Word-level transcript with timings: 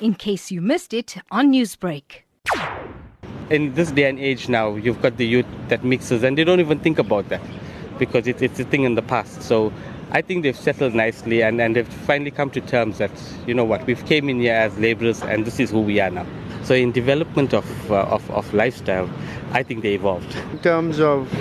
in 0.00 0.14
case 0.14 0.50
you 0.50 0.60
missed 0.60 0.92
it 0.92 1.16
on 1.30 1.52
Newsbreak. 1.52 2.22
In 3.50 3.74
this 3.74 3.90
day 3.92 4.08
and 4.08 4.18
age 4.18 4.48
now, 4.48 4.74
you've 4.74 5.00
got 5.00 5.16
the 5.16 5.26
youth 5.26 5.46
that 5.68 5.84
mixes 5.84 6.22
and 6.22 6.36
they 6.36 6.44
don't 6.44 6.60
even 6.60 6.80
think 6.80 6.98
about 6.98 7.28
that 7.28 7.40
because 7.98 8.26
it, 8.26 8.42
it's 8.42 8.58
a 8.60 8.64
thing 8.64 8.84
in 8.84 8.94
the 8.94 9.02
past. 9.02 9.42
So 9.42 9.72
I 10.10 10.20
think 10.20 10.42
they've 10.42 10.56
settled 10.56 10.94
nicely 10.94 11.42
and, 11.42 11.60
and 11.60 11.76
they've 11.76 11.88
finally 11.88 12.30
come 12.30 12.50
to 12.50 12.60
terms 12.60 12.98
that, 12.98 13.10
you 13.46 13.54
know 13.54 13.64
what, 13.64 13.86
we've 13.86 14.04
came 14.06 14.28
in 14.28 14.40
here 14.40 14.54
as 14.54 14.76
laborers 14.78 15.22
and 15.22 15.44
this 15.44 15.60
is 15.60 15.70
who 15.70 15.80
we 15.80 16.00
are 16.00 16.10
now. 16.10 16.26
So 16.64 16.74
in 16.74 16.92
development 16.92 17.54
of, 17.54 17.90
uh, 17.90 18.02
of, 18.02 18.28
of 18.30 18.52
lifestyle, 18.52 19.08
I 19.52 19.62
think 19.62 19.82
they 19.82 19.94
evolved. 19.94 20.34
In 20.52 20.58
terms 20.58 21.00
of 21.00 21.32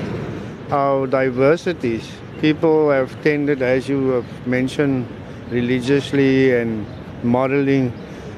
our 0.71 1.07
diversities, 1.07 2.09
people 2.39 2.91
have 2.91 3.21
tended, 3.23 3.61
as 3.61 3.89
you 3.89 4.09
have 4.09 4.47
mentioned, 4.47 5.07
religiously 5.49 6.55
and 6.55 6.85
morally, 7.23 7.91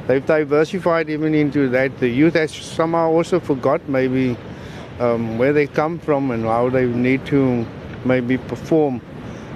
they've 0.07 0.25
diversified 0.25 1.09
even 1.09 1.35
into 1.35 1.69
that. 1.69 1.99
The 1.99 2.09
youth 2.09 2.33
has 2.33 2.51
somehow 2.51 3.11
also 3.11 3.39
forgot 3.39 3.87
maybe 3.87 4.37
um, 4.99 5.37
where 5.37 5.53
they 5.53 5.67
come 5.67 5.99
from 5.99 6.31
and 6.31 6.43
how 6.43 6.69
they 6.69 6.85
need 6.85 7.25
to 7.27 7.65
maybe 8.05 8.37
perform 8.37 9.01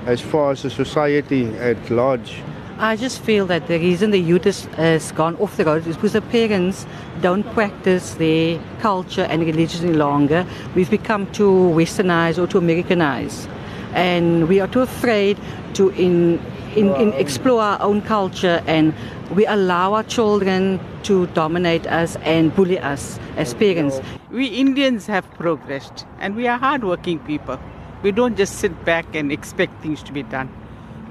as 0.05 0.21
far 0.21 0.51
as 0.51 0.63
the 0.63 0.69
society 0.69 1.45
at 1.57 1.89
large. 1.89 2.41
I 2.77 2.95
just 2.95 3.21
feel 3.21 3.45
that 3.45 3.67
the 3.67 3.77
reason 3.77 4.09
the 4.09 4.19
youth 4.19 4.45
has, 4.45 5.11
gone 5.11 5.35
off 5.35 5.55
the 5.55 5.65
road 5.65 5.85
is 5.85 5.95
because 5.95 6.13
the 6.13 6.21
parents 6.21 6.87
don't 7.21 7.43
practice 7.53 8.15
their 8.15 8.59
culture 8.79 9.21
and 9.21 9.45
religion 9.45 9.85
any 9.85 9.93
longer. 9.95 10.47
We've 10.73 10.89
become 10.89 11.31
too 11.31 11.71
westernized 11.75 12.39
or 12.41 12.47
too 12.47 12.57
Americanized. 12.57 13.47
And 13.93 14.47
we 14.47 14.59
are 14.59 14.67
too 14.67 14.79
afraid 14.79 15.37
to 15.75 15.89
in, 15.89 16.39
in, 16.75 16.95
in 16.95 17.13
explore 17.13 17.61
our 17.61 17.81
own 17.81 18.02
culture 18.02 18.63
and 18.67 18.93
we 19.35 19.45
allow 19.45 19.93
our 19.93 20.03
children 20.03 20.79
to 21.03 21.27
dominate 21.27 21.88
us 21.88 22.16
and 22.17 22.55
bully 22.55 22.79
us 22.79 23.20
as 23.38 23.53
parents. 23.53 23.99
We 24.29 24.48
Indians 24.48 25.07
have 25.07 25.29
progressed 25.32 26.05
and 26.20 26.35
we 26.35 26.48
are 26.48 26.57
hardworking 26.57 27.20
people. 27.20 27.60
We 28.04 28.12
don't 28.12 28.35
just 28.35 28.57
sit 28.57 28.85
back 28.85 29.15
and 29.15 29.32
expect 29.32 29.82
things 29.82 30.01
to 30.04 30.12
be 30.12 30.23
done. 30.23 30.48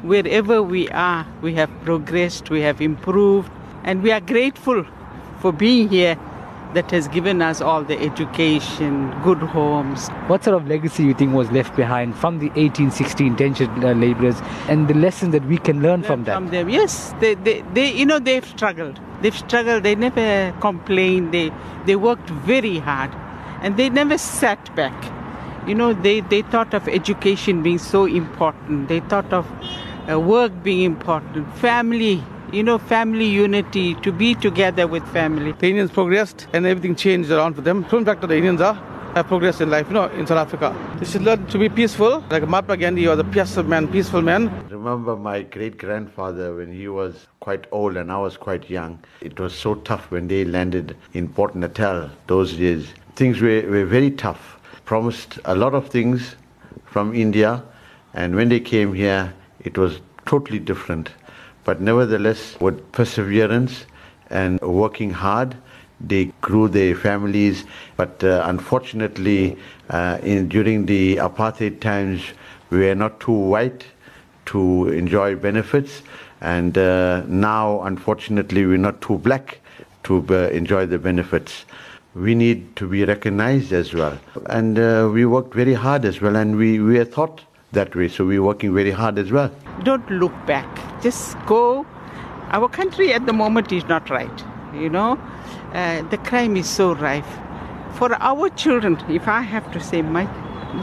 Wherever 0.02 0.62
we 0.62 0.88
are, 0.90 1.26
we 1.42 1.54
have 1.54 1.70
progressed, 1.84 2.50
we 2.50 2.62
have 2.62 2.80
improved, 2.80 3.50
and 3.84 4.02
we 4.02 4.10
are 4.10 4.20
grateful 4.20 4.84
for 5.40 5.52
being 5.52 5.88
here 5.88 6.16
that 6.74 6.90
has 6.90 7.08
given 7.08 7.42
us 7.42 7.60
all 7.60 7.82
the 7.82 7.98
education, 8.00 9.10
good 9.22 9.38
homes. 9.38 10.08
What 10.28 10.44
sort 10.44 10.56
of 10.56 10.68
legacy 10.68 11.04
you 11.04 11.14
think 11.14 11.34
was 11.34 11.50
left 11.50 11.74
behind 11.74 12.16
from 12.16 12.38
the 12.38 12.48
1860 12.50 13.26
indentured 13.26 13.70
uh, 13.84 13.92
laborers 13.92 14.36
and 14.68 14.86
the 14.86 14.94
lessons 14.94 15.32
that 15.32 15.44
we 15.46 15.58
can 15.58 15.82
learn, 15.82 16.00
Learn 16.00 16.02
from 16.02 16.24
that? 16.24 16.34
From 16.34 16.50
them, 16.50 16.68
yes. 16.68 17.14
They, 17.20 17.34
they, 17.34 17.62
they, 17.74 17.92
you 17.92 18.06
know, 18.06 18.18
they've 18.18 18.46
struggled. 18.46 19.00
They've 19.20 19.36
struggled. 19.36 19.82
They 19.82 19.94
never 19.94 20.56
complained. 20.60 21.32
They, 21.32 21.50
they 21.86 21.96
worked 21.96 22.30
very 22.30 22.78
hard, 22.78 23.10
and 23.62 23.76
they 23.76 23.90
never 23.90 24.16
sat 24.16 24.74
back. 24.76 25.12
You 25.66 25.74
know, 25.74 25.92
they, 25.92 26.20
they 26.20 26.42
thought 26.42 26.72
of 26.72 26.88
education 26.88 27.62
being 27.62 27.78
so 27.78 28.04
important. 28.06 28.88
They 28.88 29.00
thought 29.00 29.32
of 29.32 29.46
uh, 30.10 30.18
work 30.18 30.62
being 30.62 30.82
important, 30.82 31.52
family, 31.58 32.22
you 32.52 32.62
know, 32.62 32.78
family 32.78 33.26
unity, 33.26 33.94
to 33.96 34.12
be 34.12 34.34
together 34.34 34.86
with 34.86 35.06
family. 35.08 35.52
The 35.52 35.68
Indians 35.68 35.90
progressed 35.90 36.46
and 36.52 36.66
everything 36.66 36.96
changed 36.96 37.30
around 37.30 37.54
for 37.54 37.60
them. 37.60 37.84
From 37.84 38.04
fact, 38.04 38.20
the 38.22 38.36
Indians 38.36 38.60
are 38.60 38.74
have 39.14 39.26
progressed 39.26 39.60
in 39.60 39.70
life, 39.70 39.88
you 39.88 39.94
know, 39.94 40.06
in 40.10 40.26
South 40.26 40.38
Africa. 40.38 40.74
They 40.98 41.04
should 41.04 41.22
learn 41.22 41.44
to 41.46 41.58
be 41.58 41.68
peaceful. 41.68 42.24
Like 42.30 42.46
Mahatma 42.46 42.76
Gandhi 42.76 43.08
was 43.08 43.18
a 43.18 43.24
peaceful 43.24 43.64
man, 43.64 43.88
peaceful 43.88 44.22
man. 44.22 44.48
remember 44.70 45.16
my 45.16 45.42
great 45.42 45.78
grandfather 45.78 46.54
when 46.54 46.72
he 46.72 46.86
was 46.86 47.26
quite 47.40 47.66
old 47.72 47.96
and 47.96 48.12
I 48.12 48.18
was 48.18 48.36
quite 48.36 48.70
young. 48.70 49.00
It 49.20 49.40
was 49.40 49.52
so 49.52 49.74
tough 49.74 50.10
when 50.10 50.28
they 50.28 50.44
landed 50.44 50.96
in 51.12 51.28
Port 51.28 51.56
Natal 51.56 52.08
those 52.28 52.54
days. 52.56 52.88
Things 53.16 53.40
were, 53.40 53.62
were 53.62 53.84
very 53.84 54.12
tough. 54.12 54.60
Promised 54.84 55.38
a 55.44 55.54
lot 55.54 55.74
of 55.74 55.88
things 55.88 56.36
from 56.84 57.14
India, 57.14 57.62
and 58.14 58.34
when 58.34 58.48
they 58.48 58.60
came 58.60 58.92
here, 58.94 59.32
it 59.60 59.76
was 59.76 60.00
totally 60.26 60.58
different. 60.58 61.10
But 61.64 61.80
nevertheless, 61.80 62.56
with 62.60 62.92
perseverance 62.92 63.86
and 64.30 64.60
working 64.60 65.10
hard, 65.10 65.56
they 66.00 66.26
grew 66.40 66.68
their 66.68 66.94
families. 66.94 67.64
But 67.96 68.24
uh, 68.24 68.42
unfortunately, 68.46 69.58
uh, 69.90 70.18
in, 70.22 70.48
during 70.48 70.86
the 70.86 71.16
apartheid 71.16 71.80
times, 71.80 72.22
we 72.70 72.80
were 72.80 72.94
not 72.94 73.20
too 73.20 73.32
white 73.32 73.84
to 74.46 74.88
enjoy 74.88 75.36
benefits. 75.36 76.02
And 76.40 76.78
uh, 76.78 77.22
now, 77.26 77.82
unfortunately, 77.82 78.64
we're 78.64 78.78
not 78.78 79.00
too 79.02 79.18
black 79.18 79.58
to 80.04 80.24
uh, 80.30 80.48
enjoy 80.48 80.86
the 80.86 80.98
benefits. 80.98 81.66
We 82.14 82.34
need 82.34 82.74
to 82.76 82.88
be 82.88 83.04
recognized 83.04 83.72
as 83.72 83.92
well. 83.92 84.18
And 84.46 84.78
uh, 84.78 85.10
we 85.12 85.26
worked 85.26 85.54
very 85.54 85.74
hard 85.74 86.04
as 86.04 86.20
well, 86.20 86.36
and 86.36 86.56
we, 86.56 86.80
we 86.80 86.98
are 86.98 87.04
thought 87.04 87.42
that 87.72 87.94
way, 87.94 88.08
so 88.08 88.26
we're 88.26 88.42
working 88.42 88.74
very 88.74 88.90
hard 88.90 89.18
as 89.18 89.30
well. 89.30 89.50
Don't 89.84 90.08
look 90.10 90.32
back. 90.46 90.68
Just 91.02 91.36
go. 91.46 91.86
Our 92.50 92.68
country 92.68 93.12
at 93.12 93.26
the 93.26 93.32
moment 93.32 93.70
is 93.72 93.84
not 93.84 94.10
right. 94.10 94.44
You 94.74 94.88
know, 94.88 95.18
uh, 95.72 96.02
the 96.10 96.18
crime 96.18 96.56
is 96.56 96.68
so 96.68 96.94
rife. 96.94 97.38
For 97.94 98.14
our 98.14 98.48
children, 98.50 98.98
if 99.08 99.28
I 99.28 99.42
have 99.42 99.70
to 99.72 99.80
say, 99.80 100.02
my, 100.02 100.28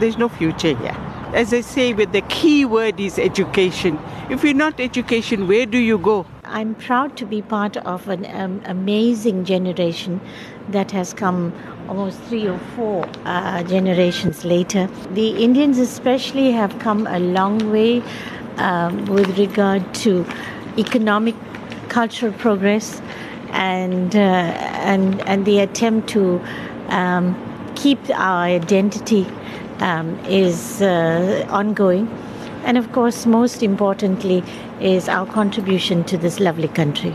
there's 0.00 0.18
no 0.18 0.28
future 0.28 0.76
here. 0.76 0.96
As 1.34 1.52
I 1.52 1.60
say, 1.60 1.92
with 1.92 2.12
the 2.12 2.22
key 2.22 2.64
word 2.64 2.98
is 2.98 3.18
education. 3.18 3.98
If 4.30 4.42
you're 4.44 4.54
not 4.54 4.80
education, 4.80 5.46
where 5.46 5.66
do 5.66 5.78
you 5.78 5.98
go? 5.98 6.24
I'm 6.44 6.74
proud 6.74 7.18
to 7.18 7.26
be 7.26 7.42
part 7.42 7.76
of 7.76 8.08
an 8.08 8.24
um, 8.34 8.62
amazing 8.64 9.44
generation 9.44 10.20
that 10.68 10.90
has 10.90 11.14
come 11.14 11.52
almost 11.88 12.20
three 12.22 12.46
or 12.46 12.58
four 12.76 13.08
uh, 13.24 13.62
generations 13.62 14.44
later. 14.44 14.88
The 15.12 15.42
Indians, 15.42 15.78
especially, 15.78 16.52
have 16.52 16.78
come 16.78 17.06
a 17.06 17.18
long 17.18 17.70
way 17.70 18.02
um, 18.58 19.04
with 19.06 19.38
regard 19.38 19.94
to 19.94 20.26
economic, 20.76 21.34
cultural 21.88 22.32
progress, 22.32 23.00
and 23.50 24.14
uh, 24.14 24.18
and 24.18 25.20
and 25.22 25.46
the 25.46 25.60
attempt 25.60 26.08
to 26.10 26.40
um, 26.88 27.34
keep 27.74 27.98
our 28.10 28.42
identity 28.44 29.26
um, 29.80 30.18
is 30.26 30.82
uh, 30.82 31.46
ongoing. 31.48 32.08
And 32.64 32.76
of 32.76 32.92
course, 32.92 33.24
most 33.24 33.62
importantly, 33.62 34.42
is 34.80 35.08
our 35.08 35.26
contribution 35.26 36.04
to 36.04 36.18
this 36.18 36.40
lovely 36.40 36.68
country. 36.68 37.14